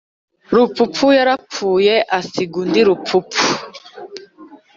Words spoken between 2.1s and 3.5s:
asiga undi Rupfupfu.